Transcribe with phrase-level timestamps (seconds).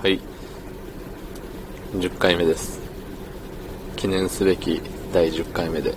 [0.00, 0.20] はい。
[1.94, 2.78] 10回目です。
[3.96, 4.80] 記念すべき
[5.12, 5.92] 第10回目で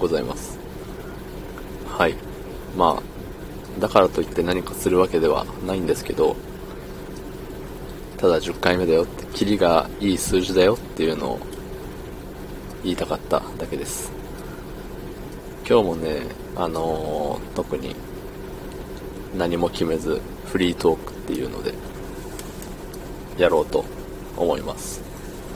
[0.00, 0.58] ございます。
[1.86, 2.16] はい。
[2.76, 6.34] まあだからといって何かするわけではないんですけど
[8.16, 11.40] ただ10回目だよってキリがいい数字だよっていうのを
[12.82, 14.10] 言いたかっただけです。
[15.68, 16.22] 今日もね
[16.56, 17.94] あのー、特に
[19.38, 21.74] 何も決めずフリートークっていうので
[23.38, 23.84] やろうと
[24.36, 25.02] 思います。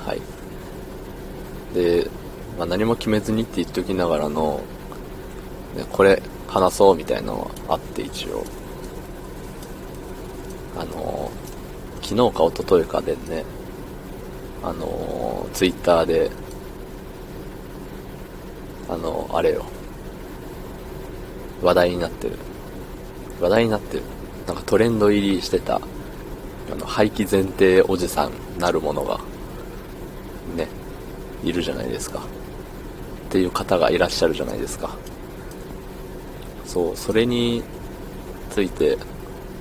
[0.05, 0.20] はい。
[1.74, 2.09] で、
[2.59, 4.62] まあ、何も決めずにって言っときながらの、
[5.77, 8.45] ね、これ話そうみたいなのはあって一応。
[10.77, 11.30] あの
[12.02, 13.45] 昨日か一昨日かでね
[14.62, 16.30] あのツイッターで
[18.88, 19.64] あのあれよ。
[21.62, 22.36] 話題になってる。
[23.41, 24.02] 話題になってる。
[24.47, 25.80] なんかトレンド入りしてた。
[26.73, 29.20] あの廃棄前提おじさんなるものが
[30.56, 30.69] ね
[31.42, 32.20] いるじゃないですか。
[32.20, 34.97] っていう方がいらっしゃるじゃないですか。
[36.64, 37.62] そうそれに
[38.50, 38.97] ついて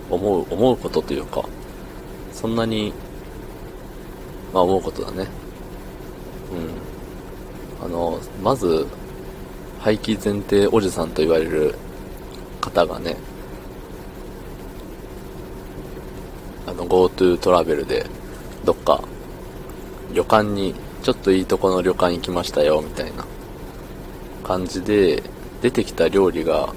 [0.09, 1.43] 思う思うことというか
[2.31, 2.93] そんなに
[4.53, 5.27] まあ思うことだね。
[6.51, 7.85] うん。
[7.85, 8.85] あのまず
[9.79, 11.75] 廃棄前提おじさんと言われる
[12.59, 13.15] 方がね
[16.67, 18.05] あの GoTo トラベルで
[18.65, 19.01] どっか
[20.13, 23.25] 旅館にちょっといいとこの旅館行きましたよみたいな
[24.43, 25.23] 感じで
[25.61, 26.73] 出てきた料理が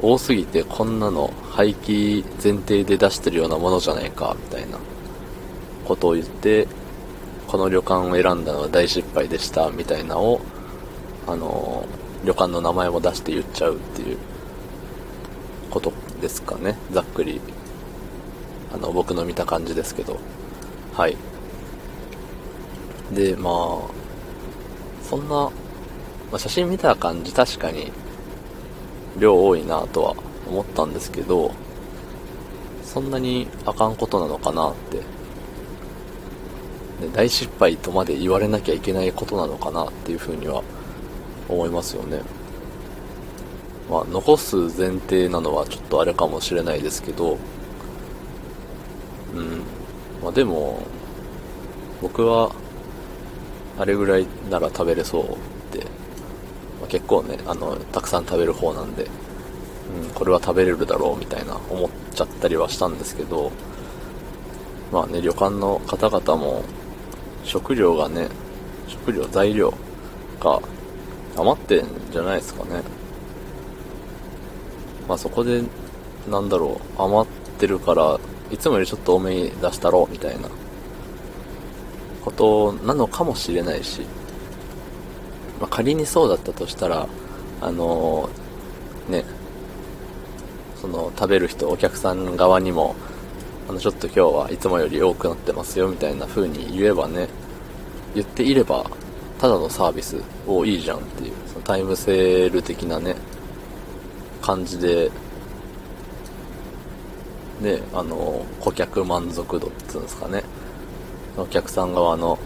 [0.00, 4.78] 多すぎてこんなの廃棄前提で出してるようなものじゃないかみたいな
[5.84, 6.68] ことを言って
[7.46, 10.40] この旅館を選んだのは大失敗でしたみたいなを
[11.26, 11.86] あの
[12.24, 14.18] 旅館の名前も出して言っちゃうっていう
[15.70, 16.76] ことですかね。
[16.90, 17.40] ざっくり
[18.72, 20.18] あの僕の見た感じですけど。
[20.94, 21.16] はい。
[23.12, 23.54] でまあ
[25.02, 25.50] そんな、ま
[26.32, 27.90] あ、写真見た感じ確かに
[29.18, 30.14] 量多いなとは
[30.46, 31.52] 思ったんですけど
[32.82, 34.98] そんなにあかんことなのかなって。
[37.00, 40.64] で大失敗とまで言われなきゃいけないことなのかなっていうふうには
[41.48, 42.22] 思いますよね。
[43.88, 47.38] まあ残す前提なのはちょっとあれかもしれないですけど
[49.34, 49.62] うん。
[50.22, 50.82] まあでも
[52.02, 52.50] 僕は
[53.78, 55.26] あれぐらいなら食べれそうっ
[55.78, 55.84] て、
[56.80, 59.04] まあ、結構ねあのたくさん食べる方なんで、
[60.04, 63.52] うん、これは食べれるだろうみたいな思っちゃったりはしたんですけど。
[64.92, 66.64] まあね旅館の方々も
[67.44, 68.28] 食料がね
[68.86, 69.74] 食料材料
[70.40, 70.60] が
[71.36, 72.82] 余ってんじゃないですかね。
[75.06, 75.62] まあそこで
[76.30, 78.18] なんだろう余ってるから
[78.50, 80.48] いつもよりちょっと多めに出したろうみたいな
[82.24, 84.02] ことなのかもしれないし、
[85.60, 87.08] まあ、仮にそうだったとしたら
[87.60, 89.24] あのー、ね
[90.80, 92.94] その食べる人お客さん側にも
[93.68, 97.28] あのちょっと今日はいつもより多くなってますよみたいな風に言えばね
[98.14, 98.88] 言っていれば
[99.38, 103.16] ただのサービスをいいじゃんっていうそのタイムセール的なね
[104.40, 105.10] 感じで
[107.60, 110.42] ね、あの、顧客満足度っていうんですかね。
[111.36, 112.38] お客さん側の、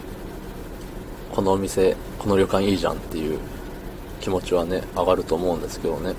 [1.35, 3.39] このお店、この旅館いいじゃんっていう
[4.21, 6.15] 気持ちはね、上がると思うんですけどね。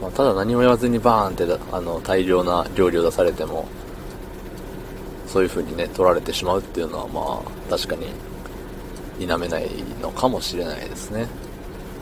[0.00, 3.66] まあ、ただ何も言わずにバーンってあの大量な料理を出されても、
[5.26, 8.06] そういう風にね、取られてしまうっていうのはまあ、確かに
[9.18, 9.68] 否めない
[10.00, 11.26] のかもしれないですね。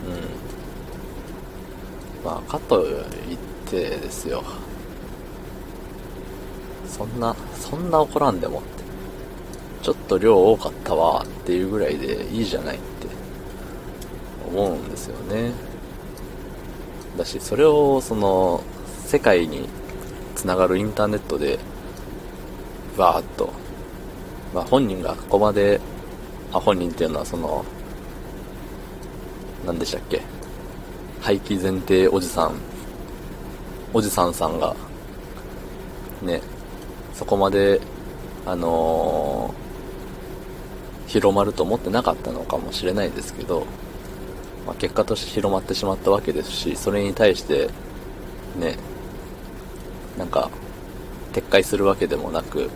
[0.07, 2.25] うん。
[2.25, 2.97] まあ、かといっ
[3.69, 4.43] てですよ。
[6.89, 8.79] そんな、そんな怒らんでもって。
[9.81, 13.07] ちょっと量多かったわっていうぐらいでいいじゃないって
[14.45, 15.53] 思うんですよね。
[17.17, 18.61] だし、それをその、
[19.05, 19.69] 世界に
[20.35, 21.59] つながるインターネットで、
[22.97, 23.51] バーっと、
[24.53, 25.79] まあ本人がここまで、
[26.51, 27.63] あ、本人っていうのはその、
[29.65, 30.21] 何でしたっけ？
[31.21, 32.55] 廃棄前提おじさん、
[33.93, 34.75] おじさんさんが、
[36.21, 36.41] ね、
[37.19, 37.81] そこまで、
[38.45, 43.65] あのー、広まると思ってなかったのかもしれないですけど、
[44.65, 47.71] まあ、結果として広まってしまったわけですし、それに対して、
[48.57, 48.77] ね、
[50.17, 50.49] なんか、
[51.33, 52.69] 撤回するわけでもなく、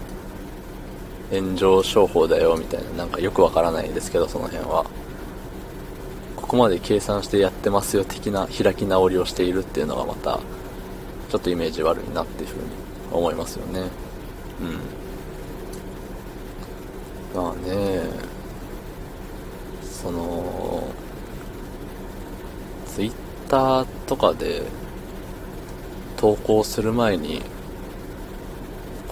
[1.31, 4.85] 炎上商法だよみたいな、なんかよくわからないですけど、その辺は。
[6.35, 10.41] ここまで計算してやってますよ的な開き直りをしているっていうのがまた、
[11.29, 12.63] ちょっとイメージ悪いなっていうふうに
[13.09, 13.87] 思いますよね。
[14.61, 14.79] うん。
[17.41, 18.03] まあね
[19.81, 20.88] その
[22.88, 23.13] ツイッ
[23.50, 24.63] ターとかで
[26.17, 27.41] 投稿する前に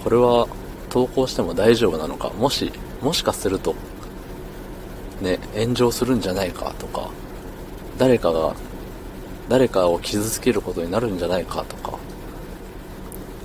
[0.04, 0.46] これは
[0.88, 2.30] 投稿しても大丈夫なのか？
[2.30, 3.74] もしもしかすると
[5.20, 6.74] ね炎上するんじゃないか？
[6.78, 7.10] とか
[7.98, 8.54] 誰かが
[9.48, 11.64] 誰かを傷つけることになるんじゃないか？
[11.64, 11.98] とか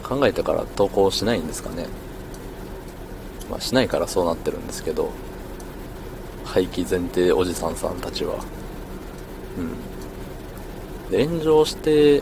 [0.08, 1.88] 考えてから投稿しないんですかね。
[3.50, 5.12] まあしないからそうなってるんですけど
[6.46, 8.36] 廃棄前提おじさんさんたちは。
[9.58, 9.62] う
[11.10, 11.12] ん。
[11.12, 12.22] で炎上して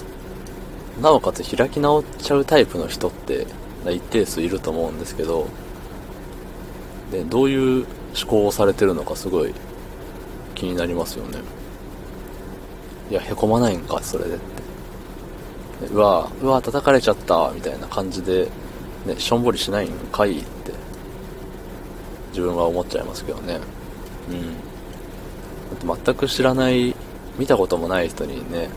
[1.01, 3.47] なおかつ開き直っちゃうタイプの人って
[3.85, 5.47] 一定数いると思うんですけど
[7.11, 7.85] でどういう
[8.15, 9.53] 思考をされてるのかすごい
[10.53, 11.39] 気になりますよね。
[13.11, 14.64] いやへこまないんかそれでって。
[15.91, 18.47] うわうわ叩かれちゃったみたいな感じで、
[19.05, 20.71] ね、しょんぼりしないんかいって
[22.29, 23.59] 自分は思っちゃいますけどね。
[24.29, 24.53] うん。
[25.85, 26.95] だって全く知らない
[27.37, 28.69] 見たこともない人にね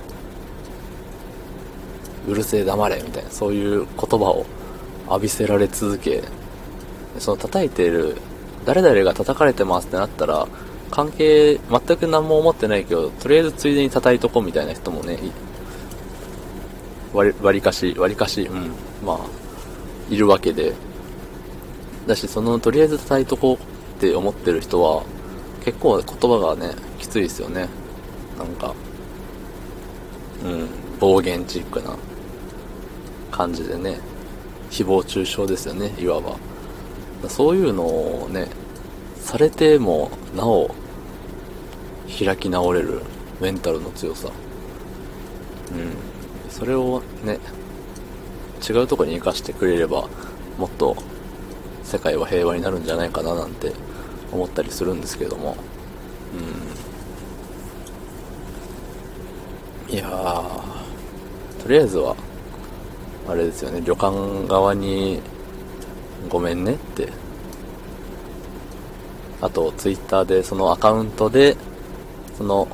[2.26, 4.46] うるせえ黙れみたいなそういう言葉を
[5.08, 6.22] 浴びせられ続け
[7.18, 8.16] その叩いている
[8.66, 10.46] 誰々が叩かれてますってなったら
[10.90, 15.18] 関係全く何も思ってないけどとりあえずついでに叩いとこうみたいな人もね
[17.12, 18.70] 割りかし割りかしうん。
[19.04, 19.18] まあ
[20.10, 20.74] いるわけで。
[22.06, 23.56] だしそのとりあえず叩いとこう
[23.98, 25.04] って思ってる人は
[25.64, 27.68] 結構言葉がねきついですよね。
[28.38, 28.74] なんか
[30.44, 30.68] うん
[30.98, 31.96] 暴言チックな
[33.30, 34.00] 感じでね。
[34.70, 36.36] 誹謗中傷ですよねいわば。
[37.28, 38.48] そういうのをね
[39.16, 40.74] されてもなお
[42.18, 43.02] 開き直れる
[43.40, 44.30] メンタルの強さ。
[45.72, 46.07] うん。
[46.58, 47.38] それをね
[48.68, 50.08] 違うとこに生かしてくれれば
[50.58, 50.96] もっと
[51.84, 53.72] 世界は平和になるんじゃないかななんて
[54.32, 55.56] 思ったりするんですけども。
[59.88, 59.94] うん。
[59.94, 60.04] いや
[61.62, 62.14] とりあえずは
[63.26, 65.22] あれですよね旅館側に
[66.28, 67.08] ごめんねって。
[69.40, 71.56] あとツイッターでそのアカウントで
[72.36, 72.66] その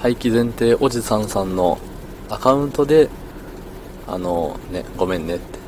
[0.00, 1.78] 廃棄前提おじさんさんの
[2.28, 3.08] アカウントで
[4.06, 5.58] あのねごめんねって。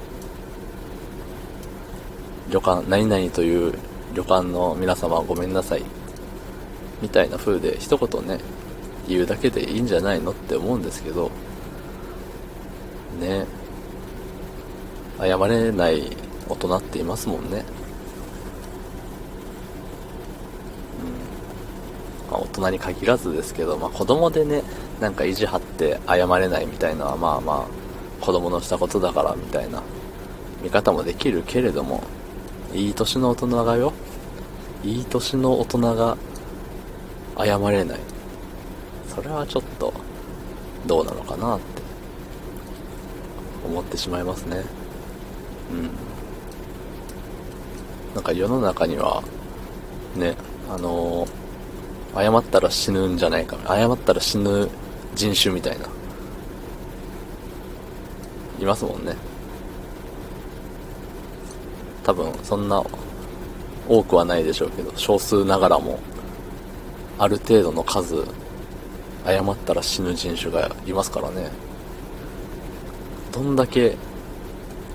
[2.50, 3.74] 旅館何々という
[4.14, 5.84] 旅館の皆様ごめんなさい。
[7.00, 8.38] みたいな風で一言ね
[9.06, 11.30] 言うだけでいいんじゃないのって思うんですけど
[13.20, 13.46] ね
[15.18, 16.16] 謝れない
[16.48, 17.64] 大人っていますもんね
[22.28, 24.62] うんまあ大人に限らずですけど、まあ、子供でね
[25.00, 29.82] なんか意地張って謝れないみたいのはまあまあ子供のしたことだからみたいな
[30.62, 32.02] 見方もできるけれども
[32.72, 33.92] いい年の大人がよ
[34.84, 36.16] いい年の大人が
[37.36, 37.98] 謝れない。
[39.14, 39.92] それはちょっと
[40.86, 41.82] どうなのかなって
[43.64, 44.62] 思ってしまいますね。
[45.72, 45.90] うん。
[48.14, 49.22] なんか世の中には
[50.16, 50.36] ね
[50.70, 51.28] あのー、
[52.14, 54.68] 謝ったら死ぬんじゃないか謝ったら死ぬ
[55.14, 55.86] 人種みたいな。
[58.60, 59.14] いますもんね。
[62.04, 62.82] 多分そんな
[63.88, 65.98] 多くはないでしょうけど少数ながらも
[67.18, 68.24] ある程度の数
[69.24, 71.50] 謝ったら死ぬ人種がいますからね。
[73.32, 73.96] どんだけ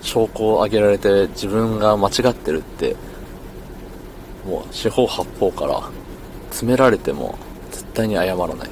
[0.01, 2.96] 証拠を挙げられて自分が間違ってるって
[4.46, 5.89] もう四方八方から
[6.53, 7.36] 詰められても
[7.72, 8.69] 絶対に謝らない。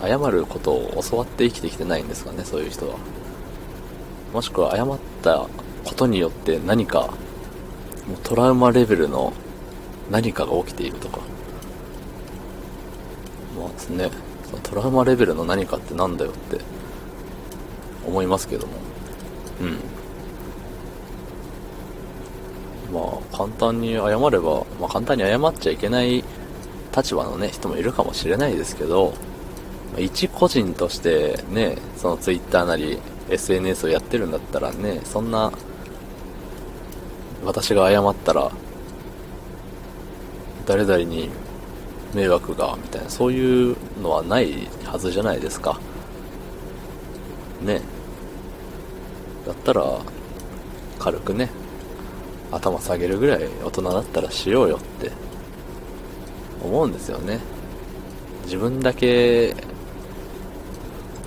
[0.00, 2.96] 謝ることを教わって生きてきてないんですかねそういう人は。
[4.32, 5.48] もしくは謝った
[5.84, 7.00] ことによって何か
[8.08, 9.32] もうトラウマレベルの
[10.08, 11.18] 何かが起きているとか。
[13.58, 14.08] まあね
[14.44, 16.60] そのトラウマレベルの何かってなんだよって
[18.06, 18.74] 思いますけども。
[19.60, 19.91] うん。
[22.92, 26.22] まあ簡単に謝れば、まあ、簡単に謝っちゃいけない
[26.94, 29.14] 立場のね人もいるかもしれないですけど
[29.92, 32.98] まあ一個人としてねその Twitter なり
[33.30, 35.52] SNS をやってるんだったらねそんな
[37.44, 38.52] 私が謝ったら
[40.66, 41.28] 誰々に
[42.14, 45.80] 迷惑がみたいなそういうのはないはずじゃないですか。
[47.62, 47.80] ね。
[49.46, 49.98] だったら
[50.98, 51.50] 軽くね
[52.52, 55.10] 頭下げるぐらい大人だったらしようよって。
[56.62, 57.40] 思うんですよね。
[58.44, 59.54] 自分だけ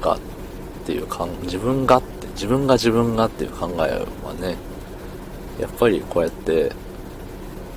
[0.02, 0.20] がっ
[0.86, 4.56] ていうか自分がって自分が自分がっていう考えはね
[5.60, 6.72] やっぱりこうやって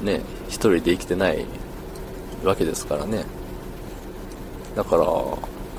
[0.03, 1.45] ね一人で生きてない
[2.45, 3.25] わけですからね。
[4.77, 5.05] だから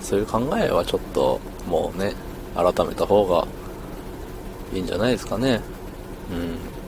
[0.02, 2.14] そういう考えはちょっともうね
[2.56, 3.48] 改めた方が
[4.74, 5.62] いいんじゃないですかね。
[6.32, 6.79] うん。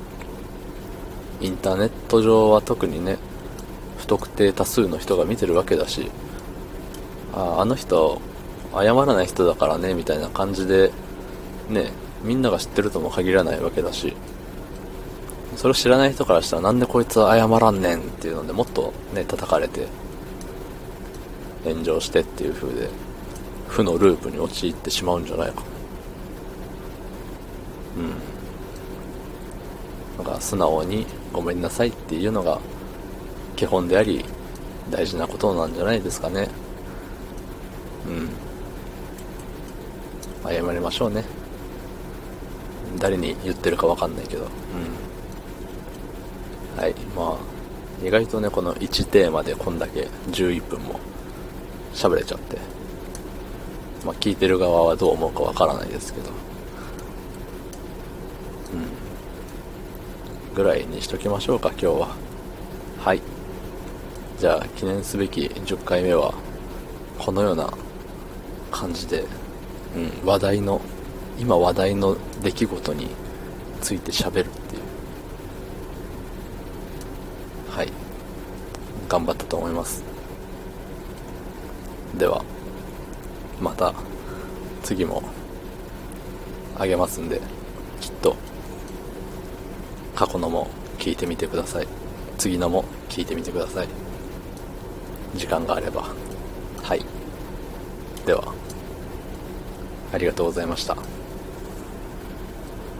[1.41, 3.17] インターネット上は特にね
[3.97, 6.09] 不特定多数の人が見てるわけだし
[7.33, 8.21] ああの人
[8.73, 10.91] 謝らない人だからねみたいな感じで
[11.69, 11.91] ね
[12.23, 14.15] みんなが知ってるとも限らないわけだし
[15.55, 19.87] それを知らない人からしたらなんでこいつは謝らんねんっていうのでもっとね叩かれて
[21.63, 22.89] 炎上してっていう風で
[23.67, 25.63] 負のループに陥ってしまうんじゃないか。
[27.97, 30.25] うん。
[30.25, 32.59] だか素直にごめんなさいっていうのが
[33.55, 34.25] 基本であり
[34.89, 36.49] 大事なことなんじゃないですかね。
[38.07, 38.29] うん。
[40.51, 41.23] 謝りましょうね。
[42.99, 44.43] 誰に言ってるか分かんないけど。
[44.43, 44.47] う
[46.77, 46.81] ん。
[46.81, 46.95] はい。
[47.15, 50.99] まあ意外とねこの1テーマでこんだけ11分も
[51.93, 52.57] 喋れちゃって。
[54.05, 56.29] まあ聞いてる側はどう思うか分からないですけど。
[56.29, 56.35] うん。
[60.55, 62.15] ぐらいにしときましょうか今日は。
[62.99, 63.21] はい。
[64.37, 66.33] じゃあ記念すべき10回目は
[67.17, 67.71] このような
[68.71, 69.25] 感じで、
[69.95, 70.81] うん、話題の
[71.39, 73.07] 今話題の出来事に
[73.81, 74.81] ついて喋るっていう。
[77.69, 77.91] はい。
[79.07, 80.03] 頑張ったと思います。
[82.17, 82.43] では
[83.61, 83.93] また
[84.83, 85.23] 次も
[86.77, 87.39] あげますんで
[87.99, 88.35] きっと
[90.15, 90.67] 過去のも
[90.99, 91.87] 聞いてみてください。
[92.37, 93.87] 次のも聞いてみてください。
[95.35, 96.09] 時間があれば。
[96.81, 97.05] はい。
[98.25, 98.53] では
[100.13, 101.10] ありがとうございました。